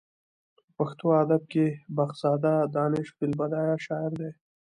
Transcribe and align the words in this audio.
په 0.63 0.71
پښتو 0.77 1.07
ادب 1.23 1.41
کې 1.51 1.65
بخزاده 1.95 2.53
دانش 2.75 3.07
فې 3.15 3.23
البدیه 3.29 3.75
شاعر 3.85 4.11
دی. 4.19 4.29